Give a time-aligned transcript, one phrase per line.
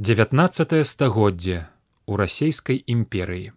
[0.00, 1.66] 19 стагоддзе
[2.06, 3.52] у расійскай імперыі.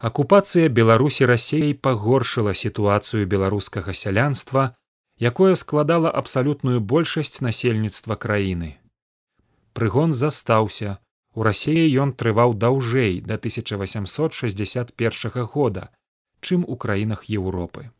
[0.00, 4.72] Акупацыя беларусі рассеяй пагоршыла сітуацыю беларускага сялянства
[5.20, 8.80] якое складала абсалютную большасць насельніцтва краіны.
[9.76, 10.96] Прыгон застаўся
[11.36, 15.92] у рассеі ён трываў даўжэй да 1861 года
[16.40, 17.92] чым у краінах еўропы.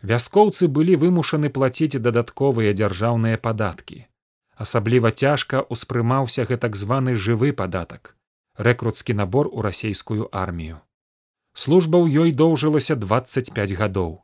[0.00, 4.07] Вяскоўцы былі вымушаны плаціць дадатковыя дзяржаўныя падаткі
[4.58, 8.18] асабліва цяжка ўспрымаўся гэтак званы жывы падатак
[8.58, 10.82] рэкруцкі набор у расійскую армію.
[11.54, 14.22] Служба ў ёй доўжылася двадцать пять гадоў.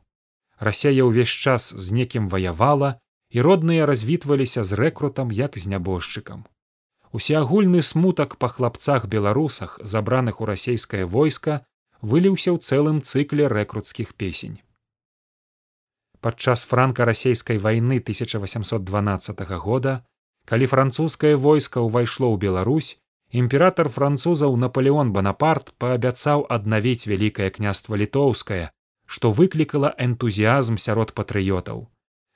[0.59, 2.99] Рассея ўвесь час з некім ваявала
[3.31, 6.43] і родныя развітваліся з рэкрутам як з нябожчыкам.
[7.15, 11.63] Усеагульны смутак па хлапцах беларусах забраных у расійскае войска
[12.01, 14.59] выліўся ў цэлым цыкле рэкруцкіх песень.
[16.19, 20.03] Падчас франка-расейскай вайны 1812 года
[20.45, 22.89] калі французскае войска ўвайшло ў беларусь
[23.43, 28.63] імператор французаў наполеон бонапарт паабяцаў аднавіць вялікае княства літоўскае
[29.05, 31.85] што выклікала энтузіазм сярод патрыётаў.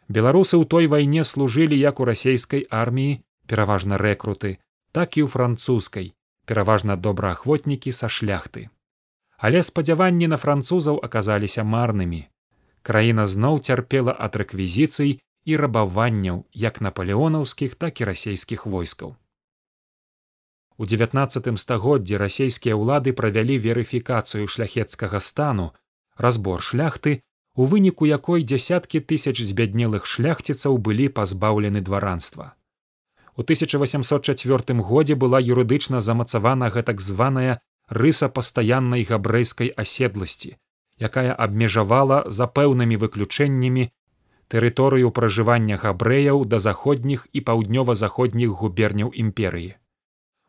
[0.10, 4.58] Беларусы ў той вайне служылі як у расійскай арміі пераважна рэкруты
[4.92, 6.14] так і ў французскай
[6.50, 8.70] пераважна добраахвотнікі са шляхты.
[9.38, 12.26] Але спадзяванні на французаў аказаліся марнымі.
[12.82, 19.16] Краіна зноў цярпела ад рэквізіцый і рабаванняў як наполеонаўскіх так і расійскіх войскаў.
[20.80, 25.66] У девятнацатым стагоддзі расійскія ўлады правялі верыфікацыю шляхецкага стану
[26.26, 27.16] разбор шляхты
[27.56, 32.54] у выніку якой дзясяткі тысяч збяднелых шляхціцаў былі пазбаўлены дваранства.
[33.36, 40.56] У 1804 годзе была юрыдычна замацавана гэтак званая рыса пастаяннай габрэйскай аседласці
[41.00, 43.88] якая абмежавала за пэўнымі выключэннямі
[44.54, 49.72] тэрыторыю пражывання габрэяў да заходніх і паўднёва-заходніх губерняў імперыі.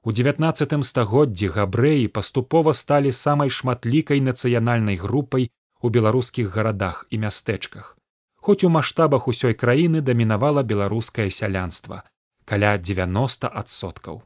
[0.03, 5.51] У девятнацатым стагоддзі габрэі паступова сталі самай шматлікай нацыянальнай групай
[5.83, 7.97] у беларускіх гарадах і мястэчках.
[8.37, 12.03] Хоць у маштабах усёй краіны дамінавала беларускае сялянства
[12.51, 14.23] каля 90соткаў.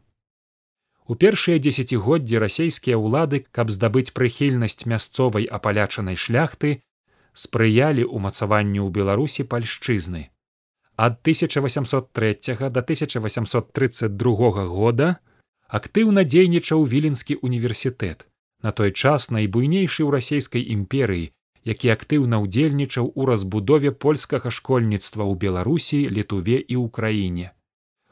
[1.05, 6.81] У першыя дзесяцігоддзі расійскія ўлады, каб здабыць прыхільнасць мясцовай апалячанай шляхты,
[7.35, 10.31] спрыялі ўмацаванню ў беларусі пальшчызны.
[10.97, 15.19] Ад 1803 до 1832 года
[15.69, 18.27] актыўна дзейнічаў віленскі універсітэт
[18.63, 21.33] на той час найбуйнейшы ў расійскай імперыі
[21.65, 27.51] які актыўна ўдзельнічаў у разбудове польскага школьніцтва ў беларусі літуве і ўкраіне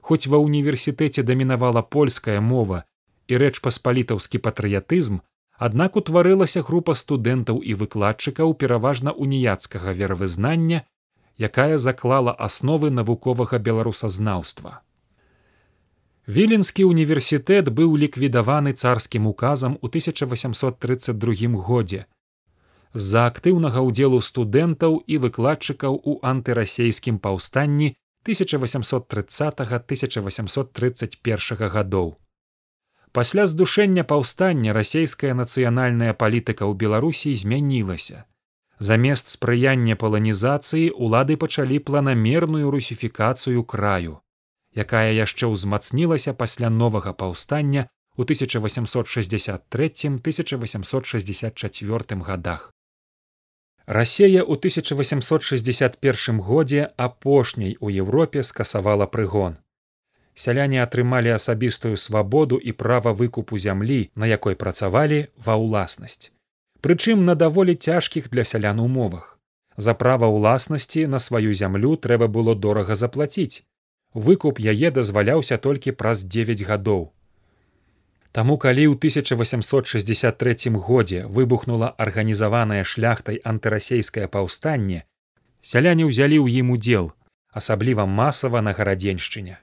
[0.01, 2.83] хоць ва ўніверсітэце дамінавала польская мова
[3.31, 5.21] і рэч паспалітаўскі патрыятызм
[5.67, 10.81] аднак утварылася група студэнтаў і выкладчыкаў пераважна уніяцкага веравызнання
[11.49, 14.81] якая заклала асновы навуковага беларусазнаўства.
[16.27, 22.07] Віленскі універсітэт быў ліквідаваны царскім указам у 1832 годзе
[22.95, 32.15] з-за актыўнага ўдзелу студэнтаў і выкладчыкаў у антырасейскім паўстанні 1830 1831 гадоў
[33.13, 38.25] пасля здушэння паўстання расійская нацыянальная палітыка ў беларусі змянілася.
[38.79, 44.23] Замест спрыяння паланізацыі улады пачалі планамерную русіфікацыю краю
[44.75, 52.73] якая яшчэ ўзмацнілася пасля новага паўстання у 1863 1864 годах.
[53.87, 59.57] Рассея ў 1861 годзе апошняй у еўропе скасавала прыгон
[60.35, 66.33] сяляне атрымалі асабістую свабоду і права выкупу зямлі на якой працавалі ва ўласнасць.
[66.81, 69.39] Прычым на даволі цяжкіх для сялян умовах.
[69.77, 73.63] За права ўласнасці на сваю зямлю трэба было дорага заплаціць.
[74.15, 77.13] Выкуп яе дазваляўся толькі праз девять гадоў.
[78.33, 85.05] Таму калі ў 1863 годзе выбухнула арганізаваная шляхтай антырасейскае паўстанне
[85.63, 87.13] сяляне ўзялі ў ім удзел
[87.53, 89.61] асабліва масава на гарадзеншчыне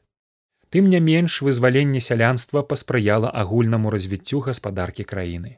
[0.69, 5.57] тым не менш вызваленне сялянства паспрыяла агульнаму развіццю гаспадаркі краіны.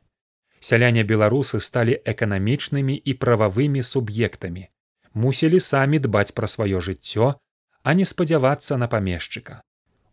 [0.60, 4.68] Сяляне беларусы сталі эканамічнымі і прававымі суб'ектамі
[5.14, 7.34] мусілі самі дбаць пра сваё жыццё
[7.84, 9.62] а не спадзявацца на памешчыка.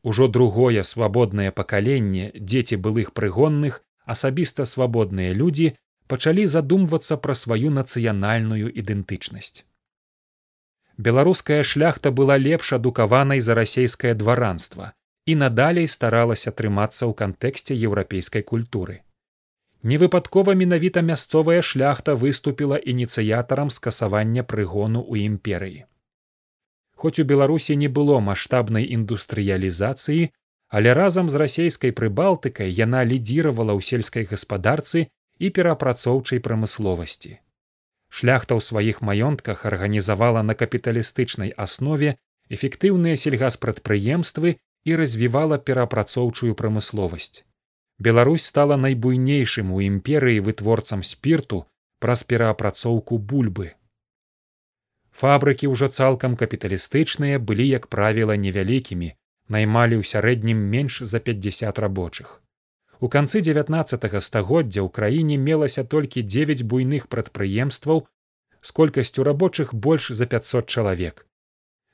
[0.02, 5.74] Ужо другое свабоднае пакаленне дзеці былых прыгонных асабіста свабодныя людзі
[6.06, 9.67] пачалі задумвацца пра сваю нацыянальную ідэнтычнасць
[10.98, 14.92] беларуская шляхта была лепш адукаванай за расейскае дваранства
[15.26, 18.98] і надалей старалася трымацца ў кантэксце еўрапейскай культуры
[19.92, 25.86] невыпадкова менавіта мясцовая шляхта выступіла ініцыятарам скасавання прыгону ў імперыі
[26.98, 30.28] хоць у беларусі не было маштабнай індустрыялізацыі
[30.68, 35.08] але разам з расійскай прыбалтыкай яна лідзіравала ў сельскай гаспадарцы
[35.38, 37.38] і перапрацоўчай прамысловасці.
[38.08, 42.16] Шляхта ў сваіх маёнтках арганізавала на капіталістычнай аснове
[42.48, 44.56] эфектыўныя сельгаспрадпрыемствы
[44.88, 47.44] і развівала перапрацоўчую прамысловасць.
[47.98, 51.66] Беларусь стала найбуйнейшым у імперыі вытворцам спірту
[51.98, 53.74] праз пераапрацоўку бульбы.
[55.18, 59.08] Фабрыкі ўжо цалкам капіталістычныя былі, як правіла, невялікімі,
[59.48, 62.38] наймалі ў сярэднім менш за 50 рабочых.
[63.00, 68.06] У канцы 19 стагоддзя ў краіне мелася толькі 9 буйных прадпрыемстваў
[68.60, 71.26] з колькасцю рабочых больш за 500 чалавек.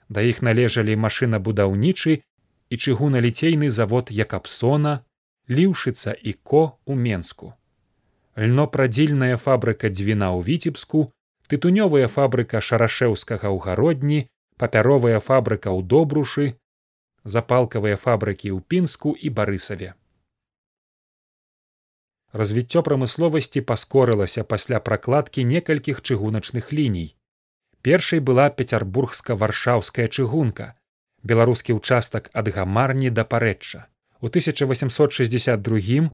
[0.09, 2.15] Да іх належалі машынабудаўнічы
[2.73, 5.05] і чыгуналіцейны завод якапсона,
[5.49, 7.53] ліўшыца і ко у менску.
[8.37, 11.13] Льнопрадзільная фабрыка дзвіна ў віцебску,
[11.53, 14.21] тытунёвая фабрыка шарашэўскага ў гародні,
[14.57, 16.57] папяровая фабрыка ў добрушы,
[17.29, 19.93] запалкавыя фабрыкі ў пінску і барысаве.
[22.35, 27.15] Развіццё прамысловасці паскорылася пасля пракладкі некалькіх чыгуначных ліній.
[27.79, 30.75] Першай была пецярбургска-варшаўская чыгунка,
[31.23, 33.87] беларускі ўчастак ад гамарні да парэчча.
[34.19, 36.11] У 1862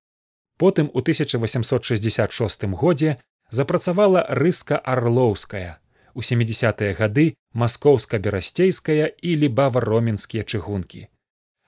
[0.61, 3.17] потым у 1866 годзе
[3.49, 5.81] запрацавала рыска арлоўская
[6.13, 11.09] у 70-тые гады маскоўска-берасцейская і лібава-роменскія чыгункі.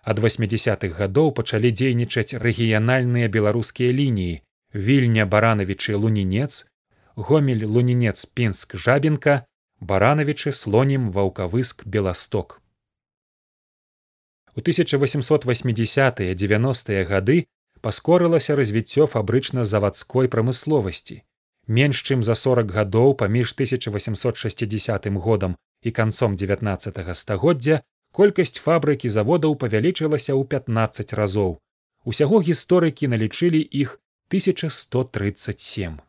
[0.02, 4.42] Ад 80-х гадоў пачалі дзейнічаць рэгіянальныя беларускія лініі.
[4.74, 6.66] Вільня баранавічы лунінец
[7.14, 9.44] гомель лунінец пінск жабенка
[9.80, 12.60] баранавічы слонім ваўкавыск беласток.
[14.56, 17.46] У 1880 90 гады
[17.80, 21.22] паскорылася развіццё фабрычна-завадской прамысловасці.
[21.66, 29.58] Менш чым за 40 гадоў паміж 1860 годам і канцом 19 стагоддзя колькасць фабрыкі заводаў
[29.64, 31.58] павялічылася ў 15 разоў.
[32.04, 33.98] Усяго гісторыкі налічылі іх
[34.28, 36.00] 1137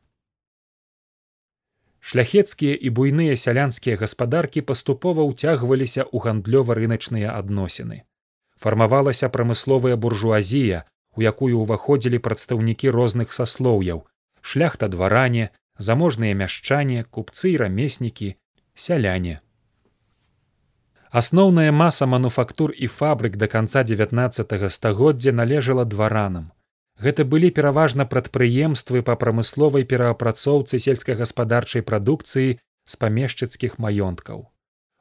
[2.04, 8.04] шляхецкія і буйныя сялянскія гаспадаркі паступова ўцягваліся ў гандлёва-рыначныя адносіны.
[8.60, 10.84] Фармавалася прамысловая буржуазія
[11.16, 14.04] у якую ўваходзілі прадстаўнікі розных саслоўяў
[14.42, 15.50] шляхта дваране
[15.90, 18.36] заможныя мяшчане купцы і рамеснікі
[18.76, 19.40] сяляне
[21.20, 26.52] асноўная маса мануфактур і фабрык да канца 19 стагоддзя належала дваранам.
[26.98, 34.46] Гэта былі пераважна прадпрыемствы па прамысловай пераапрацоўцы сельскагаспадарчай прадукцыі з памешчыцкіх маёнткаў.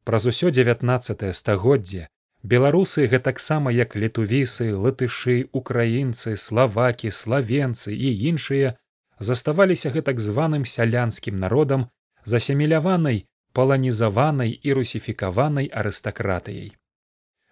[0.06, 2.06] Праз усё 19 стагоддзе
[2.54, 8.76] беларусы гэтаксама як летувісы, латышы, украінцы, славакі, славенцы і іншыя,
[9.18, 11.90] заставаліся гэтак званым сялянскім народам
[12.24, 13.26] засемеляванай
[13.58, 16.72] паланізаванай і русіфікаванай арыстакратыяй.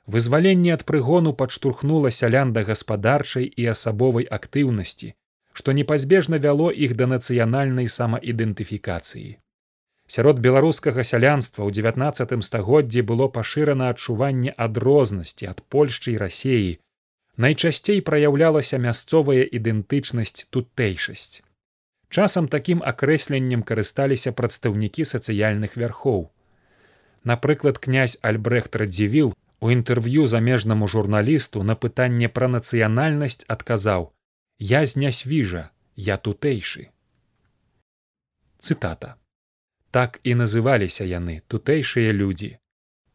[0.06, 5.14] Вызваленне ад прыгону падштурхнула сялян да гаспадарчай і асабовай актыўнасці,
[5.52, 9.30] што непазбежна вяло іх да нацыянальнай самаідэнтыфікацыі.
[10.06, 16.73] Сярод беларускага сялянства ў 19 стагоддзі было пашырана адчуванне адрознасці ад польшчы і рассеі.
[17.40, 21.40] Найчасцей праяўлялася мясцовая ідэнтычнасць тутэйшасць.
[22.08, 26.30] Часам такім акрэсленнем карысталіся прадстаўнікі сацыяльных вярхоў.
[27.25, 34.12] Напрыклад, князь Альбрехт радзівіл у інтэрв'ю замежнаму журналісту на пытанне пра нацыянальнасць адказаў:
[34.58, 36.94] «Я знясвіжа, я тутэйшы.
[38.64, 39.14] цытата
[39.96, 42.50] так і называліся яны тутэйшыя людзі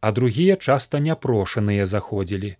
[0.08, 2.52] а другія часта няпрошаныя заходзілі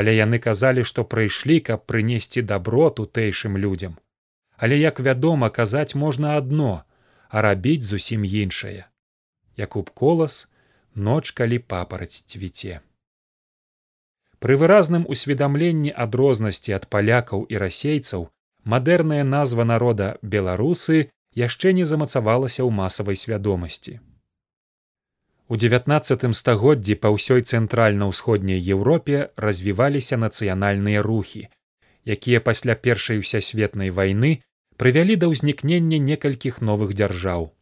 [0.00, 3.98] але яны казалі што прыйшлі каб прынесці дабро тутэйшым людзям
[4.56, 6.72] але як вядома казаць можна адно
[7.28, 8.84] а рабіць зусім іншае
[9.64, 10.38] якуб колас
[11.08, 12.80] ноч калі папараць цвіце
[14.44, 18.30] пры выразным усведамленні адрознасці ад палякаў і расейцаў
[18.74, 24.00] мадэрная назва народа беларусы яшчэ не замацавалася ў масавай свядомасці.
[25.46, 31.46] У дзевятнаццатым стагоддзі па ўсёй цэнтральна-ўсходняй Еўропе развіваліся нацыянальныя рухі,
[32.06, 34.32] якія пасля першай усесветнай вайны
[34.80, 37.52] прывялі да ўзнікнення некалькіх новых дзяржаў.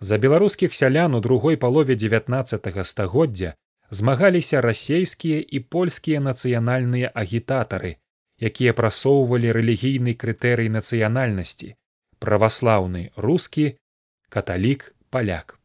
[0.00, 3.54] За беларускіх сялян у другой палове дзевятнаццатага стагоддзя
[3.90, 7.96] змагаліся расейскія і польскія нацыянальныя агітатары,
[8.40, 11.74] якія прасоўвалі рэлігійны крытэрый нацыянальнасці,
[12.22, 13.66] праваслаўны рускі
[14.28, 15.58] каталік паляк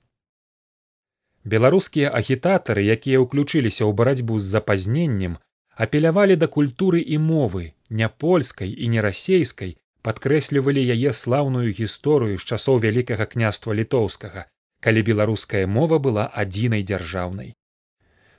[1.54, 5.38] беларускія агітатары якія ўключыліся ў барацьбу з запазненнем
[5.86, 9.78] апелявалі да культуры і мовы не польскай і не расейскай
[10.08, 14.46] падкрэслівалі яе слаўную гісторыю з часоў вялікага княства літоўскага
[14.86, 17.56] калі беларуская мова была адзінай дзяржаўнай.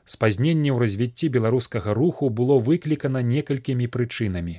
[0.05, 4.57] Спазненне ў развіцці беларускага руху было выклікана некалькімі прычынамі.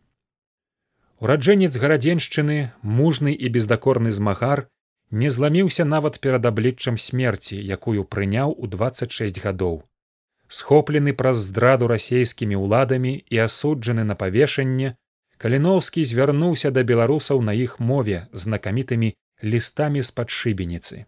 [1.21, 4.69] ураджэнец гарадзеншчыны мужны і бездакорны змагар
[5.11, 9.83] не зламіўся нават перад абліччам смерці якую прыняў у 26 гадоў.
[10.49, 14.95] Схоплены праз здраду расейскімі ўладамі і асуджаны на павешанне
[15.39, 21.07] каліноўскі звярнуўся да беларусаў на іх мове знакамітымі лістамі з-пад шыбеніцы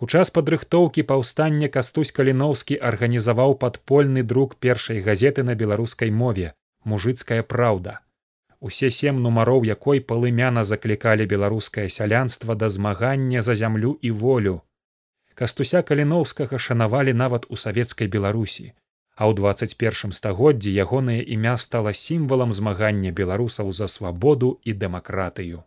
[0.00, 6.52] у час падрыхтоўкі паўстання кастусь каліноўскі арганізаваў падпольны друк першай газеты на беларускай мове
[6.84, 7.98] мужыцкая праўда
[8.60, 14.54] усе сем нумароў якой палымяна заклікалі беларускае сялянства да змагання за зямлю і волю.
[15.34, 18.72] Кастуся каліноўскага шанавалі нават у савецкай беларусі
[19.14, 25.62] а ў двадцать першым стагоддзі ягонае імя стала сімвалам змагання беларусаў за свабоду і дэмакратыю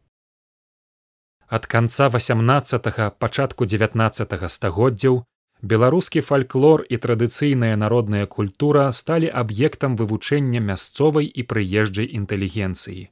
[1.47, 5.23] ад канца восемнадцатого пачатку девятнаццатого стагоддзяў
[5.61, 13.09] беларускі фальклор і традыцыйная народная культура сталі аб'ектам вывучэння мясцовай і прыезджай інтэлігенцыі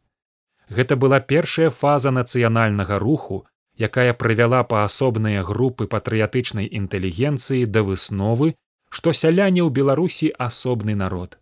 [0.70, 3.46] гэта была першая фаза нацыянальнага руху
[3.78, 8.56] якая прывяла паасобныя групы патрыятычнай інтэлігенцыі да высновы,
[8.90, 11.38] што сяляне ў беларусі асобны народ.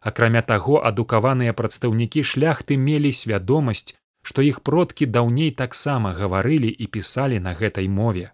[0.00, 3.94] Акрамя таго, адукаваныя прадстаўнікі шляхты мелі свядомасць,
[4.28, 8.26] што іх продкі даўней таксама гаварылі і пісалі на гэтай мове.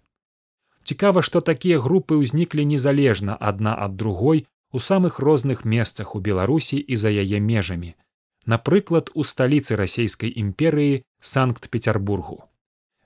[0.85, 6.81] Цікава, што такія групы ўзніклі незалежна адна ад другой у самых розных месцах у беларусі
[6.83, 7.95] і за яе межамі
[8.47, 12.43] напрыклад у сталіцы расійскай імперыі санкт-петербургу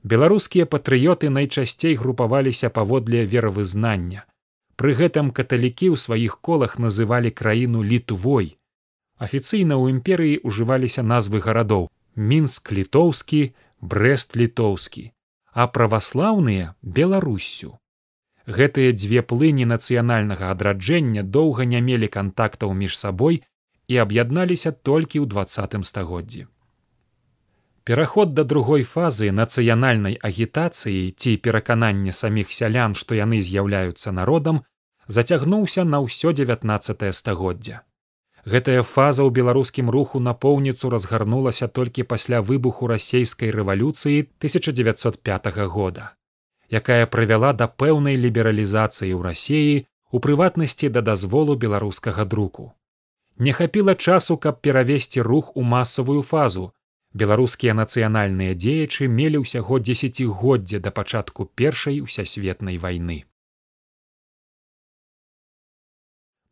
[0.03, 4.25] беларускія патрыёты найчасцей групаваліся паводле веравызнання.
[4.79, 8.57] Пры гэтым каталікі ў сваіх колах называлі краіну літвой.
[9.19, 13.41] Афіцыйна ў імперыі ўжываліся назвы гарадоў мінск літоўскі
[13.81, 15.05] брест літоўскі
[15.55, 17.73] а праваслаўныя беларусю
[18.59, 23.43] гэтыя дзве плыні нацыянальнага адраджэння доўга не мелі кантактаў між сабой
[23.89, 26.47] і аб'ядналіся толькі ў двадцатым стагоддзі
[27.89, 34.61] Пераход да другой фазы нацыянальнай агітацыі ці пераканання саміх сялян, што яны з'яўляюцца народам,
[35.07, 37.81] зацягнуўся на ўсё 19 стагоддзя.
[38.49, 46.07] Гэтая фаза ў беларускім руху напоўніцу разгарнулася толькі пасля выбуху расейскай рэвалюцыі 1905 года,
[46.81, 49.75] якая прывяла да пэўнай лібералізацыі ў рассеі
[50.11, 52.73] у прыватнасці да дазволу беларускага друку.
[53.37, 56.73] Не хапіла часу, каб перавесці рух у масавую фазу.
[57.13, 63.25] Беларускія нацыянальныя дзеячы мелі ўсяго дзесяцігоддзя да пачатку першай усясветнай вайны.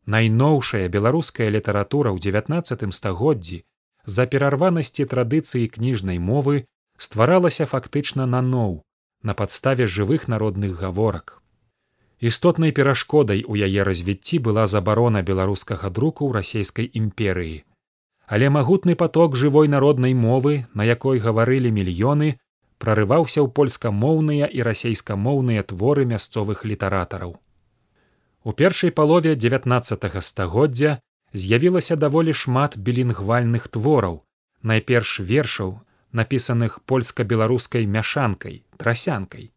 [0.07, 3.57] Найноўшая беларуская літаратура ў 19 стагоддзі
[4.07, 6.63] з-за перарванасці традыцыі кніжнай мовы
[6.97, 8.77] стваралася фактычна наноў
[9.21, 11.41] на падставе жывых народных гаворак.
[12.19, 17.57] Істотнай перашкодай у яе развіцці была забарона беларускага друку ў расійскай імперыі.
[18.27, 22.39] Але магутны поток жывой народнай мовы, на якой гаварылі мільёны,
[22.79, 27.35] прарываўся ў польскамоўныя і расейскамоўныя творы мясцовых літаратараў.
[28.43, 30.99] У першай палове 19 стагоддзя
[31.33, 34.23] з'явілася даволі шмат білінгвальных твораў,
[34.61, 35.79] найперш вершаў,
[36.11, 39.51] напісаных польска-беларускай мяшанкай, трасянкай.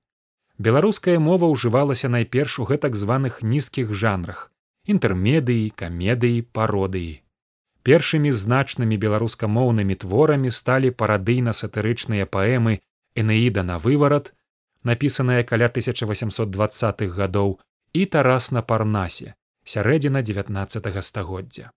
[0.58, 4.50] Беларуская мова ўжывалася найперш у гэтак званых нізкіх жанрах
[4.90, 7.20] інтэрмедыі, камедыі, пародыі.
[7.86, 12.80] Першымі значнымі беларускамоўнымі творамі сталі парадыйна-сатырычныя паэмы
[13.16, 14.32] Энеіда на выварат,
[14.84, 17.58] напісаныя каля 1820-х гадоў
[17.92, 21.70] і тарас на парнасе сярэдзіна 19 стагоддзя.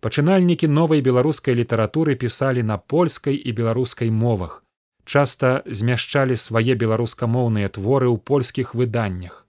[0.00, 4.64] Пачынальнікі новай беларускай літаратуры пісалі на польскай і беларускай мовах,
[5.04, 9.46] часта змяшчалі свае беларускамоўныя творы ў польскіх выданнях.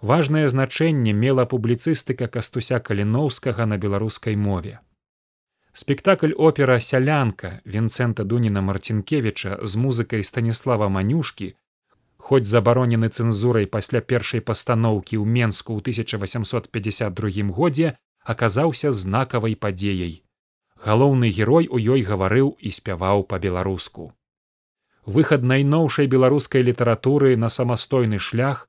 [0.00, 4.80] Важнае значэнне мела публіцыстыка кастуся каліноўскага на беларускай мове.
[5.72, 11.54] Спектакль опера сялянка Вінцэнта Дуніна Марцінкевіча з музыкай станіслава Манюшкі
[12.26, 17.92] хоць забаронены цэнзурай пасля першай пастаноўкі ў менску ў 1852 годзе
[18.34, 20.14] аказаўся знакавай падзеяй.
[20.86, 24.10] Галоўны герой у ёй гаварыў і спяваў па-беларуску.
[25.06, 28.66] Выхад найноўшай беларускай літаратуры на самастойны шлях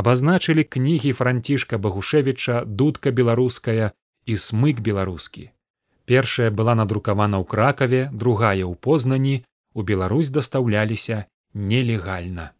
[0.00, 3.92] абазначылі кнігі францішка Багушевіча дудка беларуская
[4.24, 5.50] і смык беларускі.
[6.08, 9.36] Першая была надрукавана ў кракаве, другая ў познані,
[9.74, 12.52] у Беларусь дастаўляліся нелегальна.